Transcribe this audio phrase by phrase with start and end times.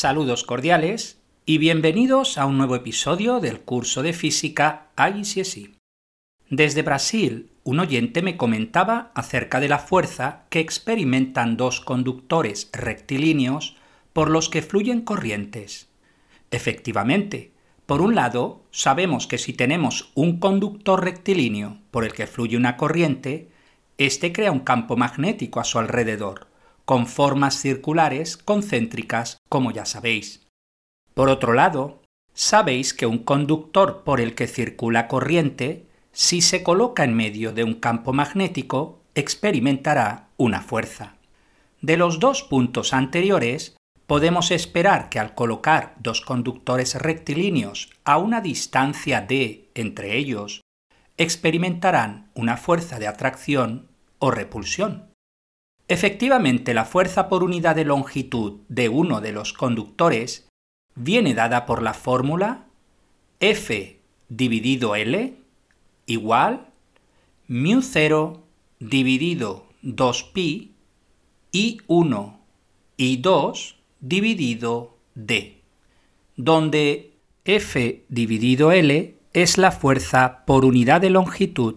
[0.00, 5.74] Saludos cordiales y bienvenidos a un nuevo episodio del curso de física ICSI.
[6.48, 13.76] Desde Brasil, un oyente me comentaba acerca de la fuerza que experimentan dos conductores rectilíneos
[14.12, 15.88] por los que fluyen corrientes.
[16.52, 17.50] Efectivamente,
[17.84, 22.76] por un lado, sabemos que si tenemos un conductor rectilíneo por el que fluye una
[22.76, 23.48] corriente,
[23.96, 26.47] éste crea un campo magnético a su alrededor,
[26.88, 30.46] con formas circulares concéntricas, como ya sabéis.
[31.12, 32.00] Por otro lado,
[32.32, 37.62] sabéis que un conductor por el que circula corriente, si se coloca en medio de
[37.62, 41.16] un campo magnético, experimentará una fuerza.
[41.82, 43.76] De los dos puntos anteriores,
[44.06, 50.62] podemos esperar que al colocar dos conductores rectilíneos a una distancia d entre ellos,
[51.18, 55.08] experimentarán una fuerza de atracción o repulsión.
[55.88, 60.46] Efectivamente, la fuerza por unidad de longitud de uno de los conductores
[60.94, 62.66] viene dada por la fórmula
[63.40, 65.34] F dividido L
[66.04, 66.66] igual
[67.48, 68.40] μ0
[68.80, 70.70] dividido 2pi
[71.52, 72.40] y 1
[72.98, 75.62] y 2 dividido D,
[76.36, 77.12] donde
[77.44, 81.76] F dividido L es la fuerza por unidad de longitud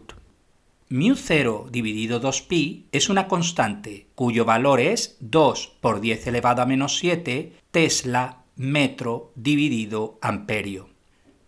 [0.92, 6.98] μ0 dividido 2pi es una constante cuyo valor es 2 por 10 elevado a menos
[6.98, 10.90] 7 tesla metro dividido amperio.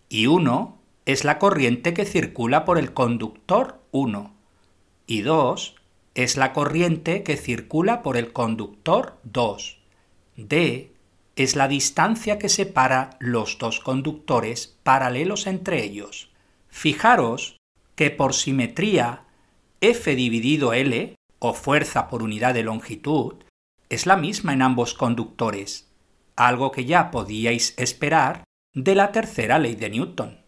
[0.08, 4.34] Y 1 es la corriente que circula por el conductor 1.
[5.06, 5.76] Y 2
[6.14, 9.78] es la corriente que circula por el conductor 2.
[10.36, 10.92] D
[11.36, 16.30] es la distancia que separa los dos conductores paralelos entre ellos.
[16.68, 17.60] Fijaros
[17.94, 19.23] que por simetría
[19.90, 23.34] F dividido L, o fuerza por unidad de longitud,
[23.90, 25.92] es la misma en ambos conductores,
[26.36, 30.38] algo que ya podíais esperar de la tercera ley de Newton.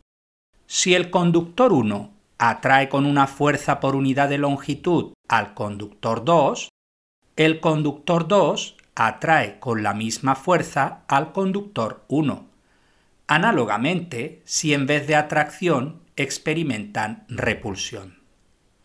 [0.66, 6.70] Si el conductor 1 atrae con una fuerza por unidad de longitud al conductor 2,
[7.36, 12.46] el conductor 2 atrae con la misma fuerza al conductor 1.
[13.26, 18.16] Análogamente, si en vez de atracción experimentan repulsión.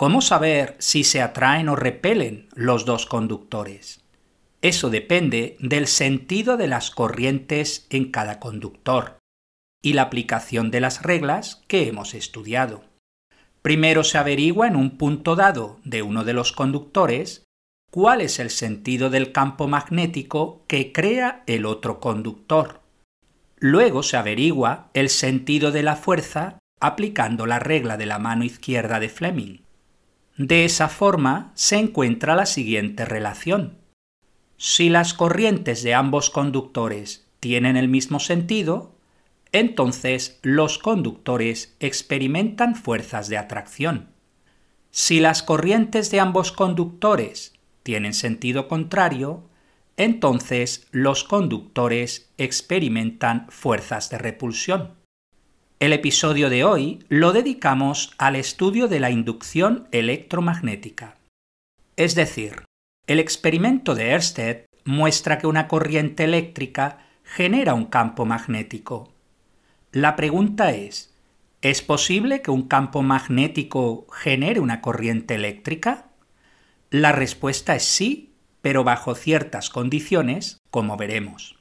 [0.02, 4.02] ¿Cómo saber si se atraen o repelen los dos conductores?
[4.64, 9.20] Eso depende del sentido de las corrientes en cada conductor
[9.80, 12.84] y la aplicación de las reglas que hemos estudiado.
[13.62, 17.44] Primero se averigua en un punto dado de uno de los conductores
[17.92, 22.82] cuál es el sentido del campo magnético que crea el otro conductor.
[23.60, 29.00] Luego se averigua el sentido de la fuerza aplicando la regla de la mano izquierda
[29.00, 29.60] de Fleming.
[30.38, 33.78] De esa forma se encuentra la siguiente relación.
[34.58, 38.96] Si las corrientes de ambos conductores tienen el mismo sentido,
[39.52, 44.10] entonces los conductores experimentan fuerzas de atracción.
[44.92, 47.54] Si las corrientes de ambos conductores
[47.84, 49.50] tienen sentido contrario,
[49.98, 55.01] entonces los conductores experimentan fuerzas de repulsión.
[55.82, 61.18] El episodio de hoy lo dedicamos al estudio de la inducción electromagnética.
[61.96, 62.66] Es decir,
[63.08, 69.12] el experimento de Ørsted muestra que una corriente eléctrica genera un campo magnético.
[69.92, 71.16] La pregunta es,
[71.64, 76.10] ¿es posible que un campo magnético genere una corriente eléctrica?
[76.92, 81.58] La respuesta es sí, pero bajo ciertas condiciones, como veremos.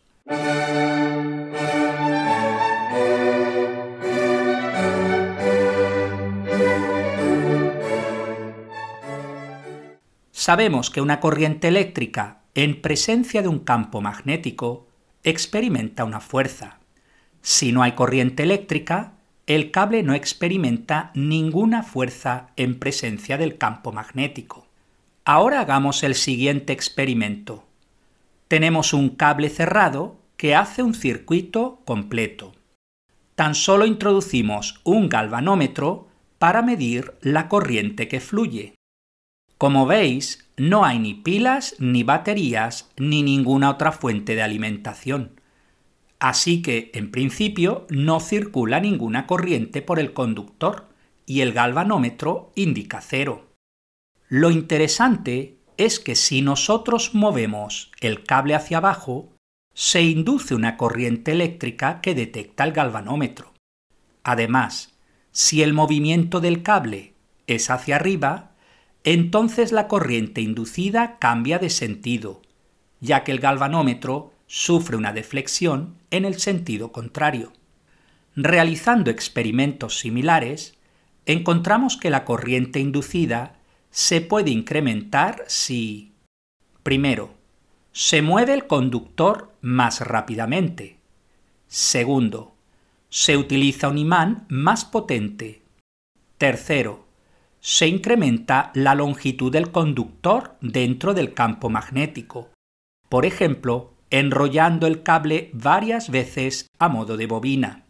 [10.40, 14.88] Sabemos que una corriente eléctrica en presencia de un campo magnético
[15.22, 16.78] experimenta una fuerza.
[17.42, 23.92] Si no hay corriente eléctrica, el cable no experimenta ninguna fuerza en presencia del campo
[23.92, 24.66] magnético.
[25.26, 27.66] Ahora hagamos el siguiente experimento.
[28.48, 32.54] Tenemos un cable cerrado que hace un circuito completo.
[33.34, 36.08] Tan solo introducimos un galvanómetro
[36.38, 38.79] para medir la corriente que fluye.
[39.60, 45.38] Como veis, no hay ni pilas, ni baterías, ni ninguna otra fuente de alimentación.
[46.18, 50.88] Así que, en principio, no circula ninguna corriente por el conductor
[51.26, 53.50] y el galvanómetro indica cero.
[54.30, 59.28] Lo interesante es que si nosotros movemos el cable hacia abajo,
[59.74, 63.52] se induce una corriente eléctrica que detecta el galvanómetro.
[64.24, 64.94] Además,
[65.32, 67.12] si el movimiento del cable
[67.46, 68.46] es hacia arriba,
[69.04, 72.42] entonces la corriente inducida cambia de sentido,
[73.00, 77.52] ya que el galvanómetro sufre una deflexión en el sentido contrario.
[78.36, 80.74] Realizando experimentos similares,
[81.26, 83.56] encontramos que la corriente inducida
[83.90, 86.12] se puede incrementar si,
[86.82, 87.34] primero,
[87.92, 90.96] se mueve el conductor más rápidamente.
[91.68, 92.54] Segundo,
[93.08, 95.62] se utiliza un imán más potente.
[96.38, 97.06] Tercero,
[97.60, 102.50] se incrementa la longitud del conductor dentro del campo magnético.
[103.08, 107.84] Por ejemplo, enrollando el cable varias veces a modo de bobina.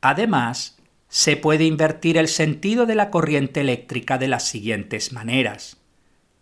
[0.00, 0.78] Además,
[1.08, 5.78] se puede invertir el sentido de la corriente eléctrica de las siguientes maneras.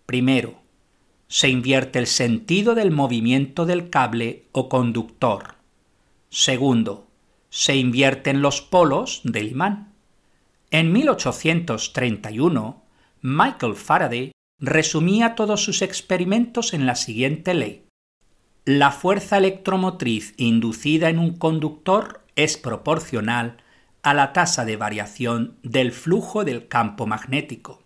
[0.06, 0.60] Primero,
[1.28, 5.56] se invierte el sentido del movimiento del cable o conductor.
[6.30, 7.06] Segundo,
[7.48, 9.92] se invierten los polos del imán.
[10.70, 12.82] En 1831,
[13.22, 17.86] Michael Faraday resumía todos sus experimentos en la siguiente ley.
[18.64, 23.58] La fuerza electromotriz inducida en un conductor es proporcional
[24.02, 27.82] a la tasa de variación del flujo del campo magnético.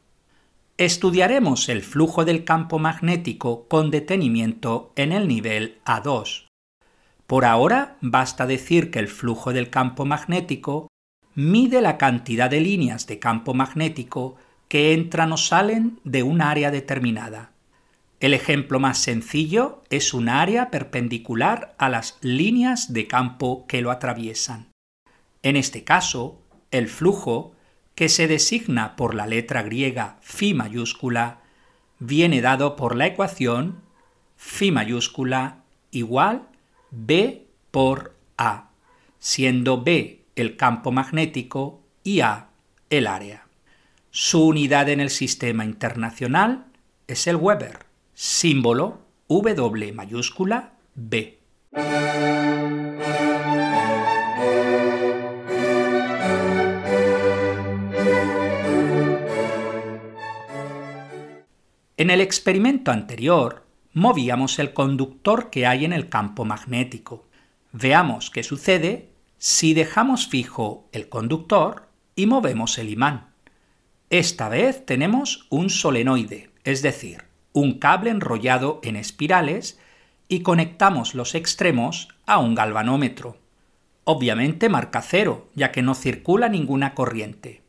[0.79, 6.47] Estudiaremos el flujo del campo magnético con detenimiento en el nivel A2.
[7.27, 10.90] Por ahora basta decir que el flujo del campo magnético
[11.35, 14.37] mide la cantidad de líneas de campo magnético
[14.69, 17.53] que entran o salen de un área determinada.
[18.21, 23.91] El ejemplo más sencillo es un área perpendicular a las líneas de campo que lo
[23.91, 24.69] atraviesan.
[25.43, 26.41] En este caso,
[26.71, 27.55] el flujo,
[27.95, 31.41] que se designa por la letra griega phi mayúscula,
[31.99, 33.81] viene dado por la ecuación
[34.37, 36.47] phi mayúscula igual
[36.91, 38.71] B por A,
[39.19, 42.49] siendo B el campo magnético y A
[42.89, 43.47] el área.
[44.11, 46.67] Su unidad en el sistema internacional
[47.07, 51.39] es el Weber símbolo W mayúscula B.
[61.97, 67.29] En el experimento anterior, movíamos el conductor que hay en el campo magnético.
[67.73, 69.10] Veamos qué sucede
[69.41, 73.31] si dejamos fijo el conductor y movemos el imán.
[74.11, 79.81] Esta vez tenemos un solenoide, es decir, un cable enrollado en espirales
[80.29, 83.39] y conectamos los extremos a un galvanómetro.
[84.05, 87.63] Obviamente marca cero, ya que no circula ninguna corriente.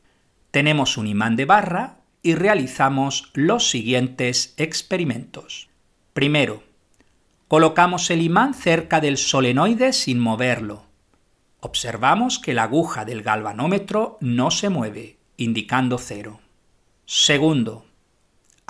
[0.51, 5.69] Tenemos un imán de barra y realizamos los siguientes experimentos.
[6.11, 6.63] Primero,
[7.47, 10.90] colocamos el imán cerca del solenoide sin moverlo.
[11.61, 16.41] Observamos que la aguja del galvanómetro no se mueve, indicando cero.
[17.05, 17.85] Segundo,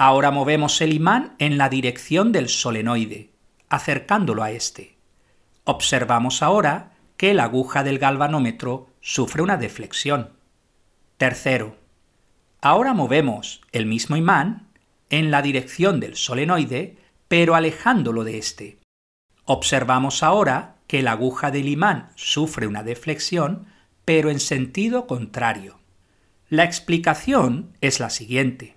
[0.04, 3.30] Ahora movemos el imán en la dirección del solenoide,
[3.70, 4.96] acercándolo a este.
[5.64, 10.32] Observamos ahora que la aguja del galvanómetro sufre una deflexión.
[11.18, 11.76] Tercero,
[12.62, 14.70] ahora movemos el mismo imán
[15.12, 18.80] en la dirección del solenoide, pero alejándolo de este.
[19.46, 23.66] Observamos ahora que la aguja del imán sufre una deflexión,
[24.04, 25.80] pero en sentido contrario.
[26.50, 28.76] La explicación es la siguiente.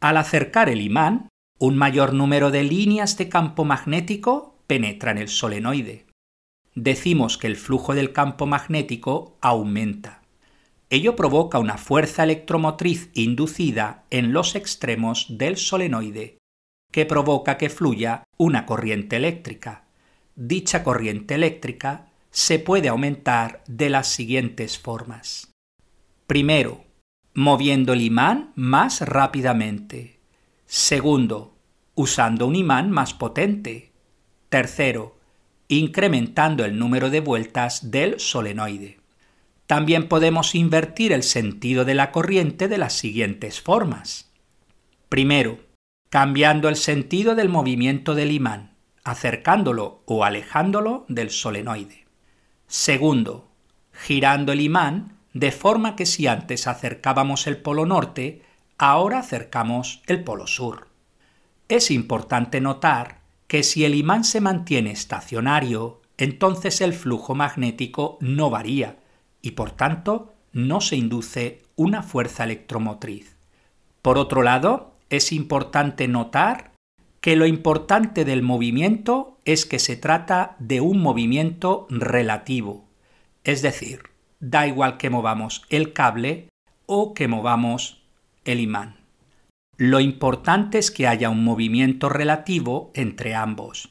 [0.00, 5.28] Al acercar el imán, un mayor número de líneas de campo magnético penetra en el
[5.28, 6.06] solenoide.
[6.74, 10.22] Decimos que el flujo del campo magnético aumenta.
[10.88, 16.38] Ello provoca una fuerza electromotriz inducida en los extremos del solenoide,
[16.90, 19.83] que provoca que fluya una corriente eléctrica.
[20.36, 25.52] Dicha corriente eléctrica se puede aumentar de las siguientes formas.
[26.26, 26.84] Primero,
[27.34, 30.18] moviendo el imán más rápidamente.
[30.66, 31.56] Segundo,
[31.94, 33.92] usando un imán más potente.
[34.48, 35.18] Tercero,
[35.68, 38.98] incrementando el número de vueltas del solenoide.
[39.66, 44.32] También podemos invertir el sentido de la corriente de las siguientes formas.
[45.08, 45.60] Primero,
[46.10, 48.73] cambiando el sentido del movimiento del imán,
[49.04, 52.06] acercándolo o alejándolo del solenoide.
[52.66, 53.48] Segundo,
[53.92, 58.42] girando el imán de forma que si antes acercábamos el polo norte,
[58.78, 60.88] ahora acercamos el polo sur.
[61.68, 68.50] Es importante notar que si el imán se mantiene estacionario, entonces el flujo magnético no
[68.50, 68.98] varía
[69.42, 73.36] y por tanto no se induce una fuerza electromotriz.
[74.02, 76.73] Por otro lado, es importante notar
[77.24, 82.84] que lo importante del movimiento es que se trata de un movimiento relativo,
[83.44, 86.50] es decir, da igual que movamos el cable
[86.84, 88.02] o que movamos
[88.44, 88.96] el imán.
[89.78, 93.88] Lo importante es que haya un movimiento relativo entre ambos.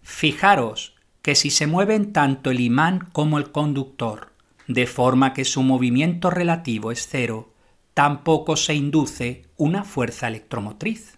[0.00, 4.34] Fijaros que si se mueven tanto el imán como el conductor,
[4.68, 7.52] de forma que su movimiento relativo es cero,
[7.92, 11.17] tampoco se induce una fuerza electromotriz.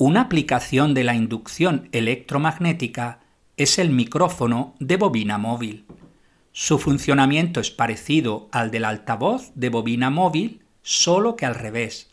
[0.00, 3.20] Una aplicación de la inducción electromagnética
[3.56, 5.86] es el micrófono de bobina móvil.
[6.52, 12.10] Su funcionamiento es parecido al del altavoz de bobina móvil, solo que al revés.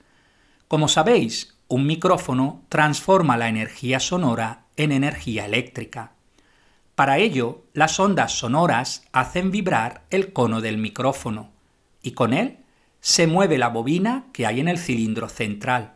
[0.67, 6.14] Como sabéis, un micrófono transforma la energía sonora en energía eléctrica.
[6.96, 11.52] Para ello, las ondas sonoras hacen vibrar el cono del micrófono
[12.02, 12.60] y con él
[13.02, 15.96] se mueve la bobina que hay en el cilindro central.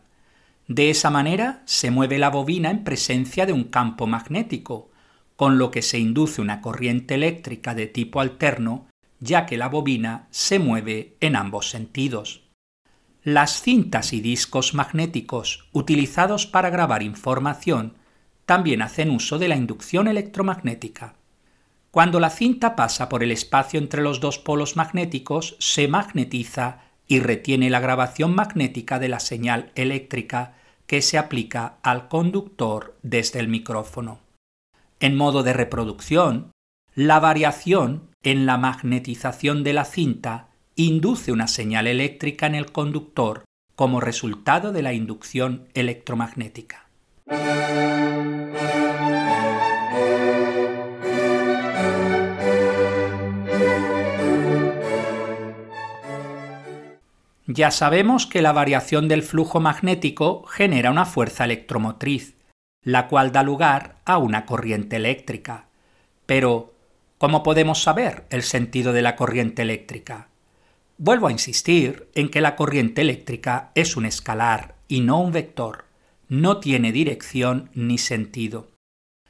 [0.68, 4.90] De esa manera se mueve la bobina en presencia de un campo magnético,
[5.36, 8.86] con lo que se induce una corriente eléctrica de tipo alterno,
[9.20, 12.42] ya que la bobina se mueve en ambos sentidos.
[13.22, 17.94] Las cintas y discos magnéticos utilizados para grabar información
[18.46, 21.14] también hacen uso de la inducción electromagnética.
[21.90, 27.18] Cuando la cinta pasa por el espacio entre los dos polos magnéticos, se magnetiza y
[27.18, 30.54] retiene la grabación magnética de la señal eléctrica
[30.86, 34.20] que se aplica al conductor desde el micrófono.
[35.00, 36.52] En modo de reproducción,
[36.94, 43.44] la variación en la magnetización de la cinta induce una señal eléctrica en el conductor
[43.74, 46.89] como resultado de la inducción electromagnética.
[57.52, 62.34] Ya sabemos que la variación del flujo magnético genera una fuerza electromotriz,
[62.82, 65.66] la cual da lugar a una corriente eléctrica.
[66.26, 66.74] Pero,
[67.18, 70.28] ¿cómo podemos saber el sentido de la corriente eléctrica?
[70.96, 75.89] Vuelvo a insistir en que la corriente eléctrica es un escalar y no un vector.
[76.30, 78.68] No tiene dirección ni sentido.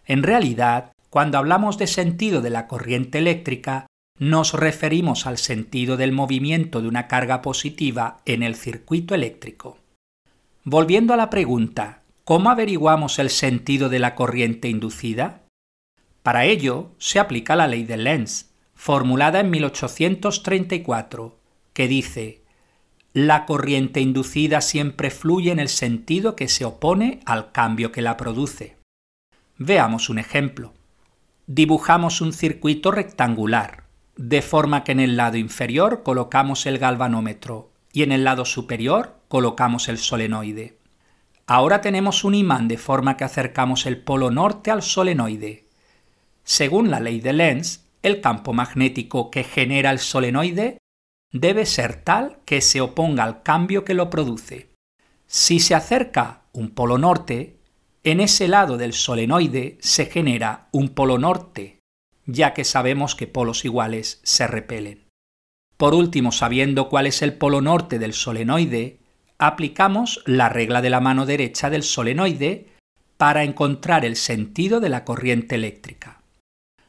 [0.04, 3.86] En realidad, cuando hablamos de sentido de la corriente eléctrica,
[4.18, 9.78] nos referimos al sentido del movimiento de una carga positiva en el circuito eléctrico.
[10.62, 15.46] Volviendo a la pregunta, ¿cómo averiguamos el sentido de la corriente inducida?
[16.22, 21.38] Para ello se aplica la ley de Lenz, formulada en 1834,
[21.72, 22.39] que dice
[23.12, 28.16] La corriente inducida siempre fluye en el sentido que se opone al cambio que la
[28.16, 28.76] produce.
[29.58, 30.72] Veamos un ejemplo.
[31.48, 33.84] Dibujamos un circuito rectangular
[34.16, 39.16] de forma que en el lado inferior colocamos el galvanómetro y en el lado superior
[39.26, 40.78] colocamos el solenoide.
[41.46, 45.66] Ahora tenemos un imán de forma que acercamos el polo norte al solenoide.
[46.44, 50.79] Según la ley de Lenz, el campo magnético que genera el solenoide
[51.32, 54.70] debe ser tal que se oponga al cambio que lo produce.
[55.26, 57.58] Si se acerca un polo norte,
[58.02, 61.80] en ese lado del solenoide se genera un polo norte
[62.32, 65.06] ya que sabemos que polos iguales se repelen.
[65.76, 69.00] Por último, sabiendo cuál es el polo norte del solenoide,
[69.38, 72.68] aplicamos la regla de la mano derecha del solenoide
[73.16, 76.22] para encontrar el sentido de la corriente eléctrica.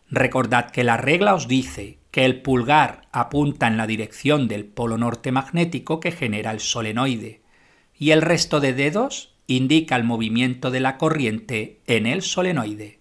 [0.09, 4.97] Recordad que la regla os dice que el pulgar apunta en la dirección del polo
[4.97, 7.41] norte magnético que genera el solenoide
[7.97, 12.99] y el resto de dedos indica el movimiento de la corriente en el solenoide.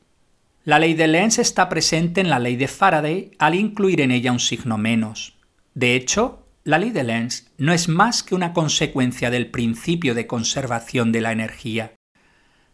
[0.63, 4.31] La ley de Lenz está presente en la ley de Faraday al incluir en ella
[4.31, 5.39] un signo menos.
[5.75, 10.27] De hecho, la ley de Lenz no es más que una consecuencia del principio de
[10.27, 11.95] conservación de la energía.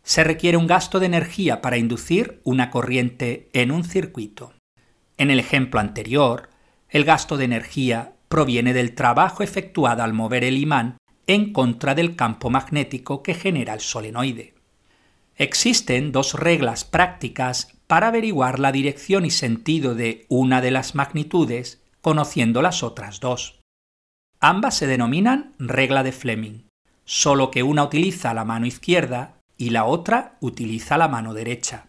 [0.03, 4.56] Se requiere un gasto de energía para inducir una corriente en un circuito.
[5.19, 6.51] En el ejemplo anterior,
[6.89, 12.17] el gasto de energía proviene del trabajo efectuado al mover el imán en contra del
[12.17, 14.55] campo magnético que genera el solenoide.
[15.37, 21.83] Existen dos reglas prácticas para averiguar la dirección y sentido de una de las magnitudes
[22.01, 23.61] conociendo las otras dos.
[24.41, 26.69] Ambas se denominan regla de Fleming,
[27.05, 31.89] solo que una utiliza la mano izquierda y la otra utiliza la mano derecha.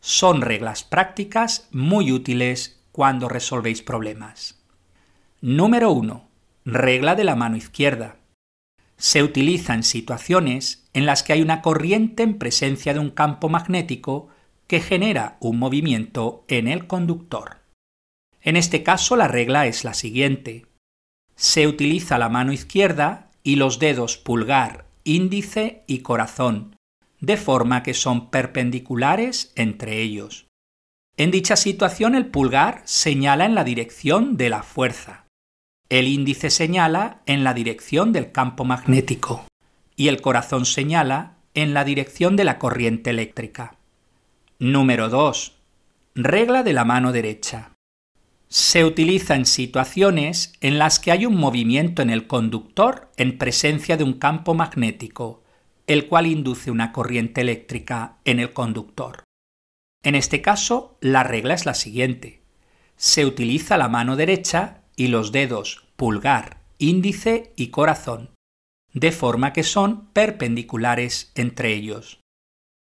[0.00, 4.62] Son reglas prácticas muy útiles cuando resolvéis problemas.
[5.42, 6.28] Número 1.
[6.64, 8.16] Regla de la mano izquierda.
[8.96, 13.48] Se utiliza en situaciones en las que hay una corriente en presencia de un campo
[13.48, 14.28] magnético
[14.66, 17.58] que genera un movimiento en el conductor.
[18.40, 20.66] En este caso la regla es la siguiente.
[21.36, 26.76] Se utiliza la mano izquierda y los dedos pulgar, índice y corazón,
[27.20, 30.46] de forma que son perpendiculares entre ellos.
[31.16, 35.26] En dicha situación el pulgar señala en la dirección de la fuerza.
[35.88, 39.44] El índice señala en la dirección del campo magnético
[39.96, 43.76] y el corazón señala en la dirección de la corriente eléctrica.
[44.58, 45.56] Número 2.
[46.14, 47.72] Regla de la mano derecha.
[48.48, 53.96] Se utiliza en situaciones en las que hay un movimiento en el conductor en presencia
[53.96, 55.39] de un campo magnético,
[55.90, 59.24] el cual induce una corriente eléctrica en el conductor.
[60.04, 62.42] En este caso, la regla es la siguiente.
[62.96, 68.30] Se utiliza la mano derecha y los dedos pulgar, índice y corazón,
[68.92, 72.20] de forma que son perpendiculares entre ellos.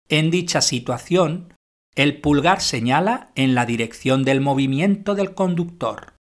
[0.07, 1.55] En dicha situación,
[1.95, 6.13] el pulgar señala en la dirección del movimiento del conductor.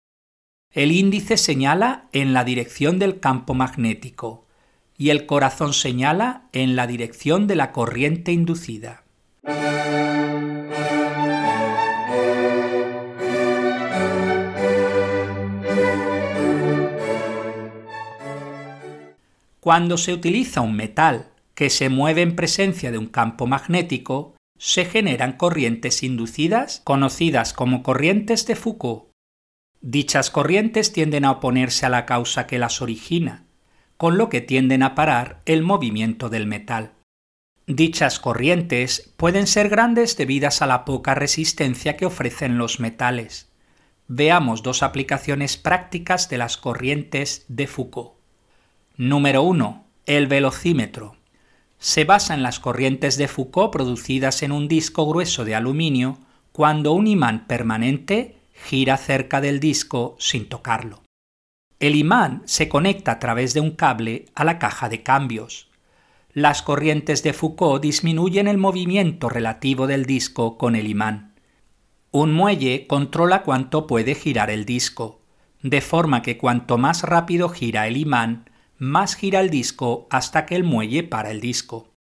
[0.72, 4.47] El índice señala en la dirección del campo magnético
[4.98, 9.04] y el corazón señala en la dirección de la corriente inducida.
[19.60, 24.84] Cuando se utiliza un metal que se mueve en presencia de un campo magnético, se
[24.84, 29.10] generan corrientes inducidas conocidas como corrientes de Foucault.
[29.80, 33.47] Dichas corrientes tienden a oponerse a la causa que las origina,
[33.98, 36.92] con lo que tienden a parar el movimiento del metal.
[37.66, 43.50] Dichas corrientes pueden ser grandes debidas a la poca resistencia que ofrecen los metales.
[44.06, 48.12] Veamos dos aplicaciones prácticas de las corrientes de Foucault.
[48.96, 49.84] Número 1.
[50.06, 51.16] El velocímetro
[51.78, 56.18] se basa en las corrientes de Foucault producidas en un disco grueso de aluminio
[56.52, 61.02] cuando un imán permanente gira cerca del disco sin tocarlo.
[61.80, 65.68] El imán se conecta a través de un cable a la caja de cambios.
[66.32, 71.34] Las corrientes de Foucault disminuyen el movimiento relativo del disco con el imán.
[72.10, 75.20] Un muelle controla cuánto puede girar el disco,
[75.62, 80.56] de forma que cuanto más rápido gira el imán, más gira el disco hasta que
[80.56, 81.92] el muelle para el disco.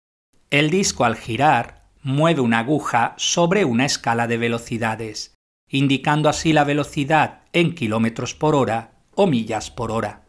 [0.49, 5.35] El disco al girar mueve una aguja sobre una escala de velocidades,
[5.69, 10.27] indicando así la velocidad en kilómetros por hora o millas por hora.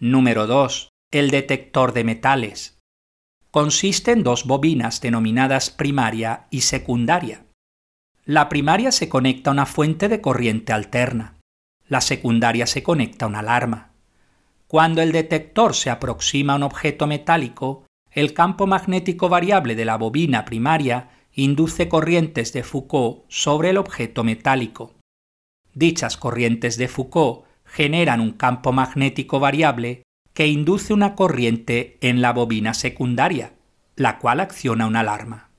[0.00, 0.88] Número 2.
[1.12, 2.78] El detector de metales.
[3.52, 7.46] Consiste en dos bobinas denominadas primaria y secundaria.
[8.24, 11.38] La primaria se conecta a una fuente de corriente alterna.
[11.86, 13.92] La secundaria se conecta a una alarma.
[14.66, 19.96] Cuando el detector se aproxima a un objeto metálico, el campo magnético variable de la
[19.96, 24.94] bobina primaria induce corrientes de Foucault sobre el objeto metálico.
[25.74, 30.02] Dichas corrientes de Foucault generan un campo magnético variable
[30.34, 33.54] que induce una corriente en la bobina secundaria,
[33.96, 35.50] la cual acciona una alarma.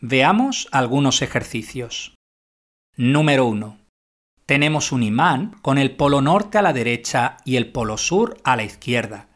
[0.00, 2.14] Veamos algunos ejercicios.
[2.96, 3.78] Número 1.
[4.44, 8.56] Tenemos un imán con el polo norte a la derecha y el polo sur a
[8.56, 9.28] la izquierda,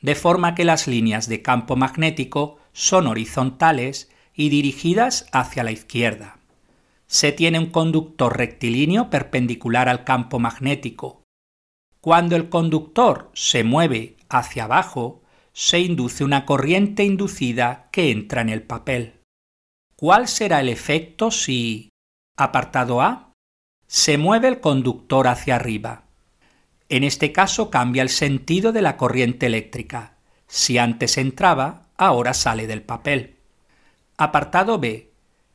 [0.00, 6.38] de forma que las líneas de campo magnético son horizontales y dirigidas hacia la izquierda.
[7.06, 11.22] Se tiene un conductor rectilíneo perpendicular al campo magnético.
[12.00, 18.50] Cuando el conductor se mueve hacia abajo, se induce una corriente inducida que entra en
[18.50, 19.20] el papel.
[19.96, 21.88] ¿Cuál será el efecto si,
[22.36, 23.32] apartado A,
[23.86, 26.05] se mueve el conductor hacia arriba?
[26.88, 30.16] En este caso cambia el sentido de la corriente eléctrica.
[30.46, 33.36] Si antes entraba, ahora sale del papel.
[34.16, 35.10] Apartado B.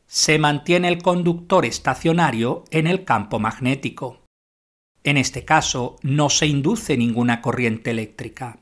[0.07, 4.25] Se mantiene el conductor estacionario en el campo magnético.
[5.03, 8.59] En este caso no se induce ninguna corriente eléctrica.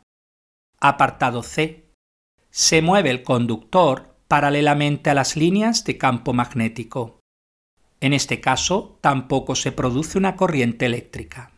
[0.79, 1.85] Apartado C.
[2.51, 7.19] Se mueve el conductor paralelamente a las líneas de campo magnético.
[7.99, 11.51] En este caso, tampoco se produce una corriente eléctrica.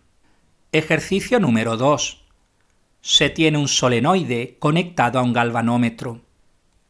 [0.73, 2.23] Ejercicio número 2.
[3.01, 6.21] Se tiene un solenoide conectado a un galvanómetro.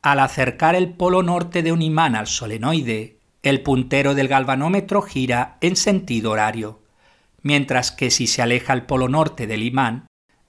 [0.04, 5.58] Al acercar el polo norte de un imán al solenoide, el puntero del galvanómetro gira
[5.62, 6.84] en sentido horario,
[7.42, 10.06] mientras que si se aleja el polo norte del imán,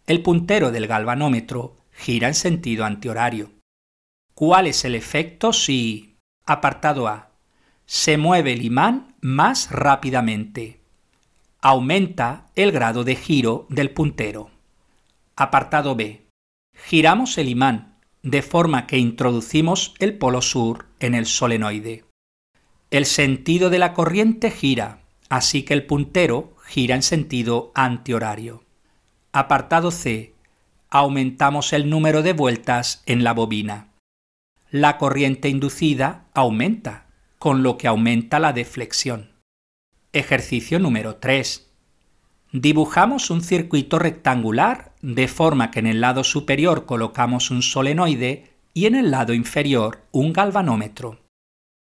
[0.06, 3.50] el puntero del galvanómetro gira en sentido antihorario.
[4.34, 7.30] ¿Cuál es el efecto si, apartado A,
[7.86, 10.81] se mueve el imán más rápidamente?
[11.62, 14.50] Aumenta el grado de giro del puntero.
[15.36, 16.26] Apartado B.
[16.74, 22.04] Giramos el imán de forma que introducimos el polo sur en el solenoide.
[22.90, 28.64] El sentido de la corriente gira, así que el puntero gira en sentido antihorario.
[29.32, 30.34] Apartado C.
[30.90, 33.92] Aumentamos el número de vueltas en la bobina
[34.72, 37.04] la corriente inducida aumenta,
[37.38, 39.31] con lo que aumenta la deflexión.
[40.14, 41.70] Ejercicio número 3.
[42.52, 48.84] Dibujamos un circuito rectangular de forma que en el lado superior colocamos un solenoide y
[48.84, 51.18] en el lado inferior un galvanómetro.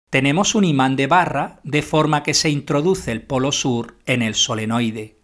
[0.09, 4.33] Tenemos un imán de barra de forma que se introduce el polo sur en el
[4.33, 5.19] solenoide.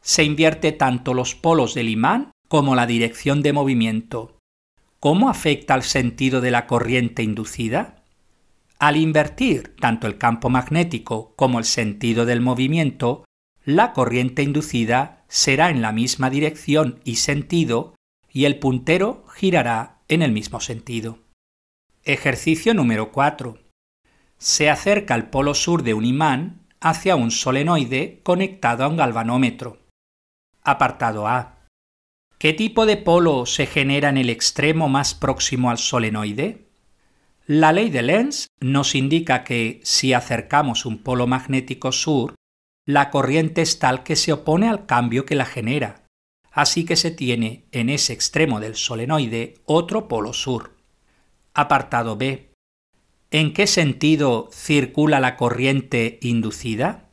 [0.00, 4.38] Se invierte tanto los polos del imán como la dirección de movimiento.
[4.98, 8.02] ¿Cómo afecta al sentido de la corriente inducida?
[8.84, 13.24] Al invertir tanto el campo magnético como el sentido del movimiento,
[13.64, 17.94] la corriente inducida será en la misma dirección y sentido
[18.30, 21.20] y el puntero girará en el mismo sentido.
[22.02, 23.56] Ejercicio número 4.
[24.36, 29.78] Se acerca el polo sur de un imán hacia un solenoide conectado a un galvanómetro.
[30.62, 31.68] Apartado A.
[32.36, 36.68] ¿Qué tipo de polo se genera en el extremo más próximo al solenoide?
[37.46, 42.34] La ley de Lenz nos indica que si acercamos un polo magnético sur,
[42.86, 46.06] la corriente es tal que se opone al cambio que la genera,
[46.50, 50.74] así que se tiene en ese extremo del solenoide otro polo sur.
[51.52, 52.50] Apartado B.
[53.30, 57.10] ¿En qué sentido circula la corriente inducida?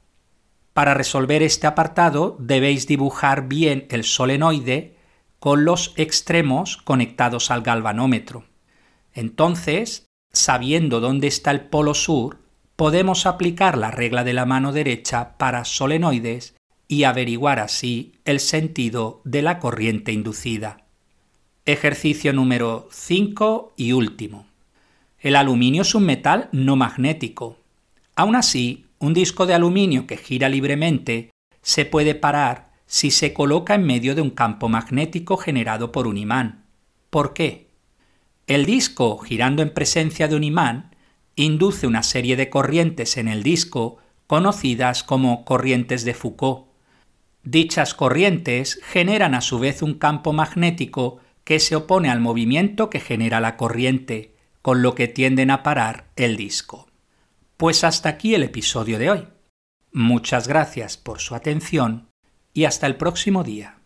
[0.72, 4.96] Para resolver este apartado debéis dibujar bien el solenoide
[5.40, 8.46] con los extremos conectados al galvanómetro.
[9.14, 12.40] Entonces, sabiendo dónde está el polo sur,
[12.76, 16.56] podemos aplicar la regla de la mano derecha para solenoides
[16.88, 20.86] y averiguar así el sentido de la corriente inducida.
[21.66, 24.48] Ejercicio número 5 y último.
[25.20, 27.58] El aluminio es un metal no magnético.
[28.16, 31.30] Aún así, un disco de aluminio que gira libremente
[31.62, 36.18] se puede parar si se coloca en medio de un campo magnético generado por un
[36.18, 36.66] imán.
[37.10, 37.71] ¿Por qué?
[38.48, 40.96] El disco, girando en presencia de un imán,
[41.36, 46.68] induce una serie de corrientes en el disco conocidas como corrientes de Foucault.
[47.44, 53.00] Dichas corrientes generan a su vez un campo magnético que se opone al movimiento que
[53.00, 56.88] genera la corriente, con lo que tienden a parar el disco.
[57.58, 59.28] Pues hasta aquí el episodio de hoy.
[59.92, 62.10] Muchas gracias por su atención
[62.54, 63.81] y hasta el próximo día.